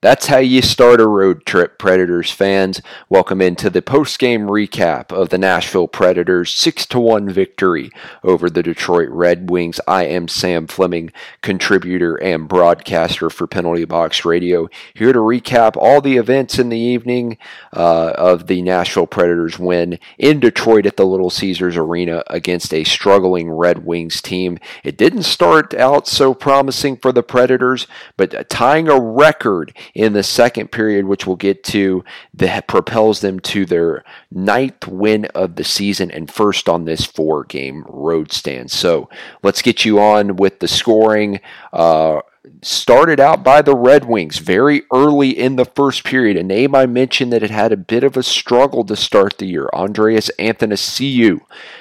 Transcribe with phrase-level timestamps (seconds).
[0.00, 2.80] That's how you start a road trip, Predators fans.
[3.08, 7.90] Welcome into the post-game recap of the Nashville Predators 6 1 victory
[8.22, 9.80] over the Detroit Red Wings.
[9.88, 11.10] I am Sam Fleming,
[11.42, 16.78] contributor and broadcaster for Penalty Box Radio, here to recap all the events in the
[16.78, 17.36] evening
[17.76, 22.84] uh, of the Nashville Predators win in Detroit at the Little Caesars Arena against a
[22.84, 24.60] struggling Red Wings team.
[24.84, 30.22] It didn't start out so promising for the Predators, but tying a record in the
[30.22, 35.64] second period, which we'll get to, that propels them to their ninth win of the
[35.64, 38.70] season and first on this four game road stand.
[38.70, 39.08] So
[39.42, 41.40] let's get you on with the scoring.
[41.72, 42.20] Uh,
[42.62, 46.36] started out by the Red Wings very early in the first period.
[46.36, 49.46] A name I mentioned that had had a bit of a struggle to start the
[49.46, 49.68] year.
[49.72, 51.40] Andreas Athanasiou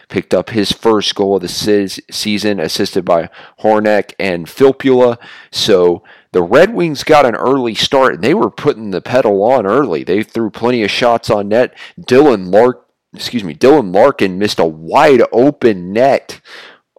[0.10, 3.30] picked up his first goal of the season, assisted by
[3.62, 5.18] Hronek and Filppula.
[5.52, 6.04] So
[6.38, 10.04] the Red Wings got an early start, and they were putting the pedal on early.
[10.04, 11.76] They threw plenty of shots on net.
[12.00, 16.40] Dylan Lark, excuse me, Dylan Larkin missed a wide open net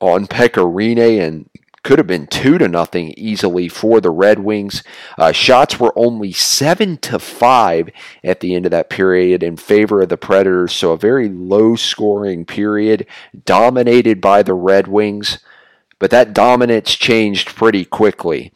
[0.00, 1.48] on Pekka Rinne, and
[1.84, 4.82] could have been two to nothing easily for the Red Wings.
[5.16, 7.90] Uh, shots were only seven to five
[8.24, 11.76] at the end of that period in favor of the Predators, so a very low
[11.76, 13.06] scoring period
[13.44, 15.38] dominated by the Red Wings.
[16.00, 18.52] But that dominance changed pretty quickly.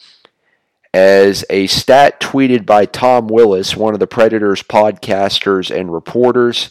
[0.94, 6.70] As a stat tweeted by Tom Willis, one of the Predators podcasters and reporters,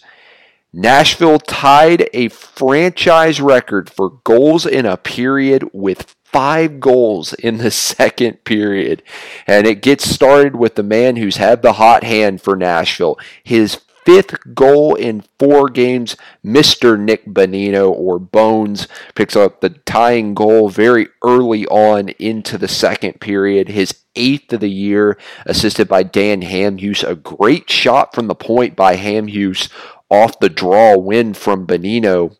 [0.72, 7.72] Nashville tied a franchise record for goals in a period with five goals in the
[7.72, 9.02] second period.
[9.48, 13.20] And it gets started with the man who's had the hot hand for Nashville.
[13.44, 17.00] His fifth goal in four games, Mr.
[17.00, 23.20] Nick Bonino or Bones picks up the tying goal very early on into the second
[23.20, 23.70] period.
[23.70, 27.08] His eighth of the year, assisted by Dan Hamhuis.
[27.08, 29.70] A great shot from the point by Hamhuis
[30.10, 32.36] off the draw win from Bonino.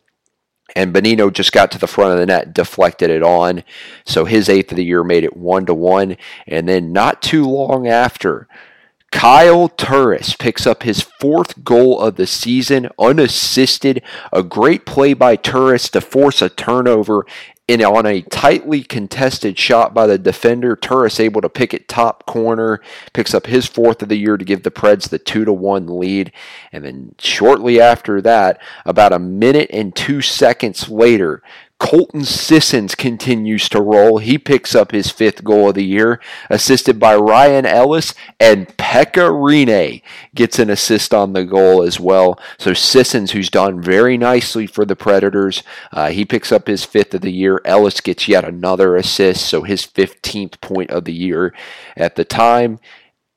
[0.76, 3.64] and Bonino just got to the front of the net, deflected it on.
[4.06, 6.18] So his eighth of the year made it one to one.
[6.48, 8.48] And then not too long after,
[9.12, 14.02] Kyle Turris picks up his fourth goal of the season unassisted.
[14.32, 17.26] A great play by Turris to force a turnover
[17.72, 22.26] and on a tightly contested shot by the defender, Turris able to pick it top
[22.26, 22.82] corner,
[23.14, 25.88] picks up his fourth of the year to give the Preds the two to one
[25.88, 26.34] lead.
[26.74, 31.42] And then shortly after that, about a minute and two seconds later,
[31.82, 34.20] Colton Sissons continues to roll.
[34.20, 39.32] He picks up his fifth goal of the year, assisted by Ryan Ellis, and Pekka
[39.32, 40.04] Rinne
[40.36, 42.40] gets an assist on the goal as well.
[42.60, 47.16] So Sissons, who's done very nicely for the Predators, uh, he picks up his fifth
[47.16, 47.60] of the year.
[47.66, 51.52] Ellis gets yet another assist, so his 15th point of the year
[51.98, 52.78] at the time.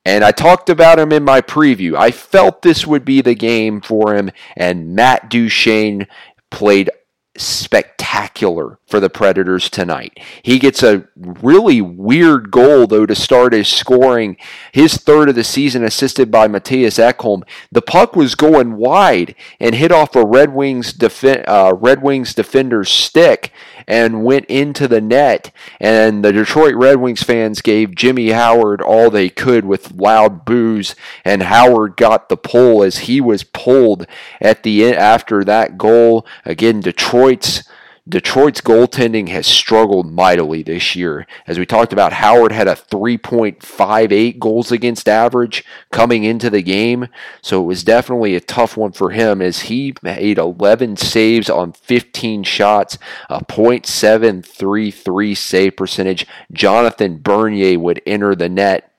[0.05, 1.95] And I talked about him in my preview.
[1.97, 6.05] I felt this would be the game for him, and Matt Duchene
[6.51, 6.91] played
[7.37, 10.19] spectacular for the Predators tonight.
[10.43, 14.37] He gets a really weird goal, though, to start his scoring.
[14.71, 17.43] His third of the season, assisted by Mattias Ekholm.
[17.71, 22.35] The puck was going wide and hit off a Red Wings, def- uh, Red Wings
[22.35, 23.51] defender's stick
[23.87, 25.51] and went into the net.
[25.79, 30.95] And the Detroit Red Wings fans gave Jimmy Howard all they could with loud boos,
[31.23, 34.05] and Howard got the pull as he was pulled
[34.39, 36.25] at the after that goal.
[36.45, 37.63] Again, Detroit's
[38.07, 41.25] Detroit's goaltending has struggled mightily this year.
[41.47, 47.07] As we talked about, Howard had a 3.58 goals against average coming into the game.
[47.41, 51.73] So it was definitely a tough one for him as he made 11 saves on
[51.73, 56.27] 15 shots, a .733 save percentage.
[56.51, 58.91] Jonathan Bernier would enter the net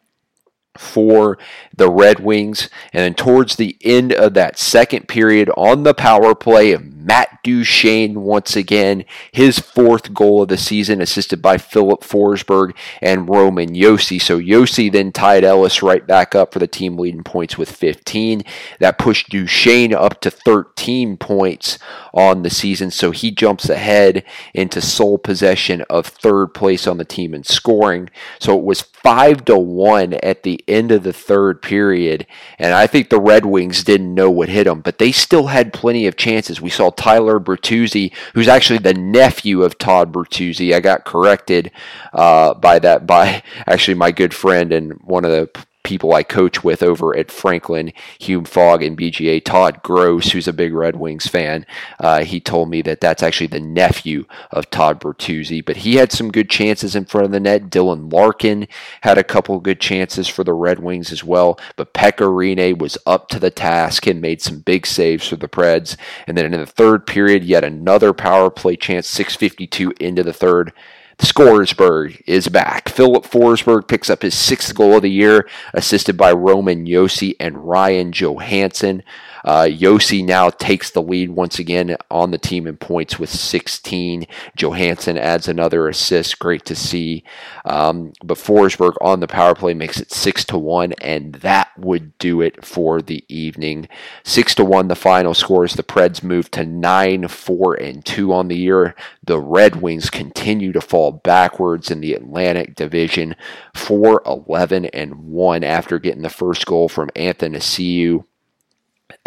[0.77, 1.39] for
[1.75, 2.69] the Red Wings.
[2.93, 8.23] And then towards the end of that second period on the power play, Matt Duchene
[8.23, 14.21] once again, his fourth goal of the season, assisted by Filip Forsberg and Roman Josi.
[14.21, 18.43] So Josi then tied Ellis right back up for the team leading points with 15.
[18.81, 21.79] That pushed Duchene up to 13 points
[22.13, 27.05] on the season, so he jumps ahead into sole possession of third place on the
[27.05, 28.11] team in scoring.
[28.41, 32.27] So it was five to one at the end of the third period,
[32.59, 35.73] and I think the Red Wings didn't know what hit them, but they still had
[35.73, 36.61] plenty of chances.
[36.61, 40.75] We saw Tyler Bertuzzi, who's actually the nephew of Todd Bertuzzi.
[40.75, 41.71] I got corrected
[42.13, 46.65] uh, by that by actually my good friend and one of the people I coach
[46.65, 51.29] with over at Franklin, Hume Fogg, and BGA, Todd Gross, who's a big Red Wings
[51.29, 51.65] fan,
[52.01, 55.65] uh, he told me that that's actually the nephew of Todd Bertuzzi.
[55.65, 57.71] But he had some good chances in front of the net.
[57.71, 58.67] Dylan Larkin
[59.03, 61.57] had a couple good chances for the Red Wings as well.
[61.77, 65.49] But Pekka Rinne was up to the task and made some big saves for the
[65.49, 65.97] Preds.
[66.27, 70.73] And then in the third period, yet another power play chance, 652 into the third.
[71.19, 72.89] Scoresburg is back.
[72.89, 77.69] Filip Forsberg picks up his sixth goal of the year, assisted by Roman Josi and
[77.69, 79.03] Ryan Johansen.
[79.47, 84.27] Uh, Josi now takes the lead once again on the team in points with 16.
[84.57, 86.41] Johansen adds another assist.
[86.41, 87.23] Great to see.
[87.65, 92.19] Um, but Forsberg on the power play makes it 6 to 1, and that would
[92.19, 93.89] do it for the evening.
[94.25, 95.75] 6 to 1, the final scores.
[95.75, 98.97] The Preds move to 9 4 and 2 on the year.
[99.23, 103.37] The Red Wings continue to fall backwards in the Atlantic Division
[103.77, 108.25] 4 11 and 1 after getting the first goal from Athanasiou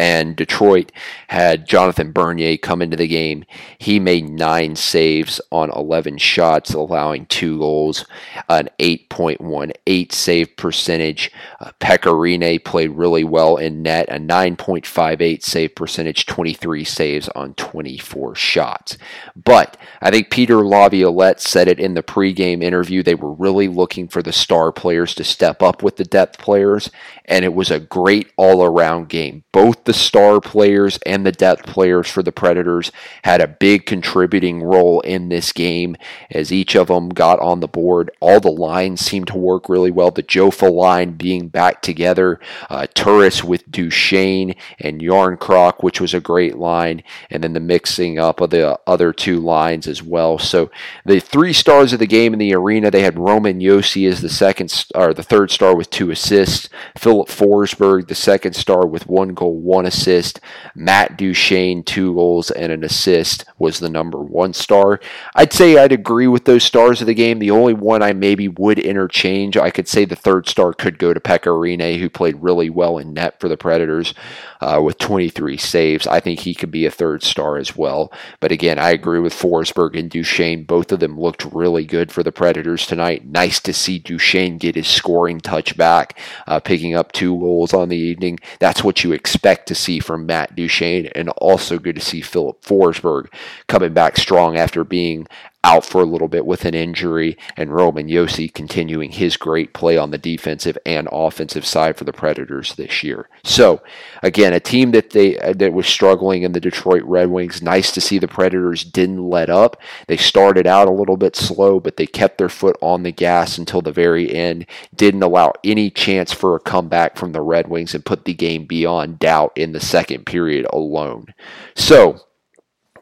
[0.00, 0.92] and Detroit
[1.28, 3.44] had Jonathan Bernier come into the game.
[3.76, 8.06] He made nine saves on 11 shots, allowing two goals,
[8.48, 11.30] an 8.18 save percentage.
[11.60, 17.52] Uh, Pekka Rinne played really well in net, a 9.58 save percentage, 23 saves on
[17.52, 18.96] 24 shots.
[19.36, 23.02] But I think Peter Laviolette said it in the pregame interview.
[23.02, 26.90] They were really looking for the star players to step up with the depth players,
[27.26, 29.44] and it was a great all around game.
[29.52, 32.92] Both the star players and the depth players for the Predators
[33.24, 35.96] had a big contributing role in this game
[36.30, 38.08] as each of them got on the board.
[38.20, 40.12] All the lines seemed to work really well.
[40.12, 42.38] The Jofa line being back together,
[42.68, 48.16] uh, Turris with Duchene and Järnkrok, which was a great line, and then the mixing
[48.16, 50.38] up of the other two lines as well.
[50.38, 50.70] So
[51.04, 54.28] the three stars of the game in the arena, they had Roman Josi as the
[54.28, 59.34] second or the third star with two assists, Filip Forsberg the second star with one
[59.34, 60.40] goal, one one assist.
[60.74, 65.00] Matt Duchene, two goals and an assist, was the number one star.
[65.34, 67.38] I'd say I'd agree with those stars of the game.
[67.38, 71.14] The only one I maybe would interchange, I could say the third star could go
[71.14, 71.50] to Pekka
[71.98, 74.12] who played really well in net for the Predators
[74.60, 76.06] uh, with 23 saves.
[76.06, 78.12] I think he could be a third star as well.
[78.38, 80.64] But again, I agree with Forsberg and Duchene.
[80.64, 83.24] Both of them looked really good for the Predators tonight.
[83.24, 87.88] Nice to see Duchene get his scoring touch back, uh, picking up two goals on
[87.88, 88.38] the evening.
[88.58, 92.60] That's what you expect to see from Matt Duchene, and also good to see Filip
[92.62, 93.32] Forsberg
[93.68, 95.26] coming back strong after being
[95.62, 99.98] out for a little bit with an injury, and Roman Josi continuing his great play
[99.98, 103.28] on the defensive and offensive side for the Predators this year.
[103.44, 103.82] So,
[104.22, 107.60] again, a team that they uh, that was struggling in the Detroit Red Wings.
[107.60, 109.76] Nice to see the Predators didn't let up.
[110.06, 113.58] They started out a little bit slow, but they kept their foot on the gas
[113.58, 114.66] until the very end.
[114.94, 118.64] Didn't allow any chance for a comeback from the Red Wings and put the game
[118.64, 121.34] beyond doubt in the second period alone.
[121.74, 122.20] So,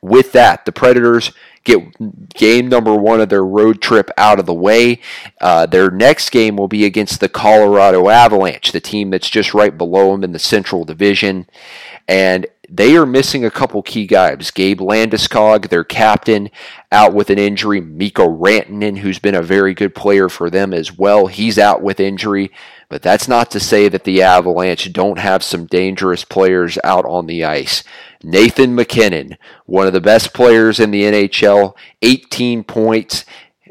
[0.03, 1.33] with that, the Predators
[1.65, 5.01] get game number one of their road trip out of the way.
[5.41, 9.77] Uh, their next game will be against the Colorado Avalanche, the team that's just right
[9.77, 11.47] below them in the Central Division.
[12.07, 14.51] And they are missing a couple key guys.
[14.51, 16.51] Gabe Landeskog, their captain,
[16.93, 17.81] out with an injury.
[17.81, 21.99] Mikko Rantanen, who's been a very good player for them as well, he's out with
[21.99, 22.51] injury.
[22.89, 27.27] But that's not to say that the Avalanche don't have some dangerous players out on
[27.27, 27.85] the ice.
[28.23, 29.37] Nathan MacKinnon,
[29.67, 33.27] one of the best players in the NHL, 18 points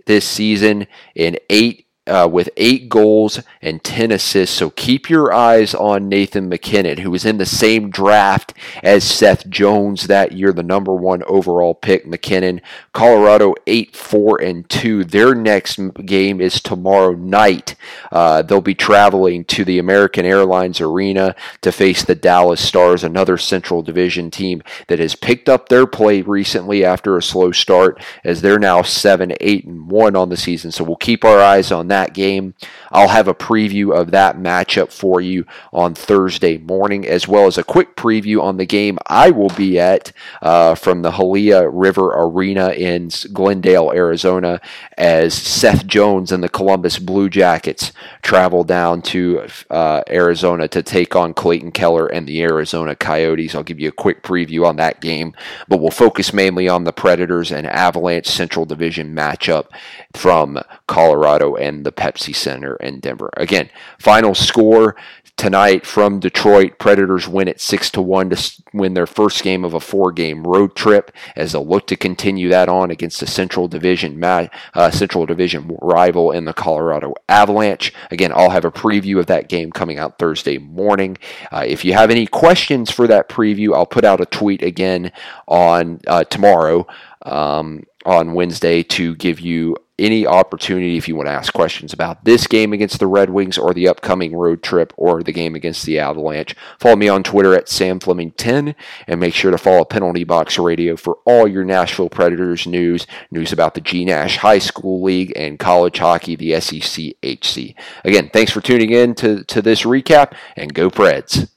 [0.06, 0.86] this season
[1.16, 4.56] in eight uh, with eight goals and 10 assists.
[4.56, 9.50] So keep your eyes on Nathan MacKinnon, who was in the same draft as Seth
[9.50, 12.08] Jones that year, the number one overall pick.
[12.08, 12.62] MacKinnon,
[12.94, 15.04] Colorado 8 4 and 2.
[15.04, 17.76] Their next game is tomorrow night.
[18.12, 23.38] Uh, they'll be traveling to the American Airlines Arena to face the Dallas Stars, another
[23.38, 28.42] Central Division team that has picked up their play recently after a slow start, as
[28.42, 30.72] they're now 7 8 and 1 on the season.
[30.72, 32.54] So we'll keep our eyes on that that game.
[32.92, 37.58] I'll have a preview of that matchup for you on Thursday morning, as well as
[37.58, 40.12] a quick preview on the game I will be at
[40.42, 44.62] uh, from the Gila River Arena in Glendale, Arizona,
[44.98, 51.16] as Seth Jones and the Columbus Blue Jackets travel down to uh, Arizona to take
[51.16, 53.56] on Clayton Keller and the Arizona Coyotes.
[53.56, 55.34] I'll give you a quick preview on that game,
[55.68, 59.68] but we'll focus mainly on the Predators and Avalanche Central Division matchup
[60.14, 63.30] from Colorado and the Pepsi Center in Denver.
[63.38, 64.98] Again, final score
[65.38, 66.78] tonight from Detroit.
[66.80, 70.76] Predators win at six to one to win their first game of a four-game road
[70.76, 75.78] trip as they'll look to continue that on against the Central Division uh, Central Division
[75.82, 77.94] rival in the Colorado Avalanche.
[78.12, 81.18] Again, I'll have a preview of that game coming out Thursday morning.
[81.54, 85.14] Uh, if you have any questions for that preview, I'll put out a tweet again
[85.48, 86.86] on uh, tomorrow.
[87.22, 92.24] Um, on Wednesday to give you any opportunity if you want to ask questions about
[92.24, 95.86] this game against the Red Wings or the upcoming road trip or the game against
[95.86, 96.56] the Avalanche.
[96.80, 98.76] Follow me on Twitter at Sam Fleming 10
[99.08, 103.52] and make sure to follow Penalty Box Radio for all your Nashville Predators news, news
[103.52, 107.76] about the G Nash High School League and college hockey, the SEC HC.
[108.04, 111.50] Again, thanks for tuning in to, to this recap and go Preds.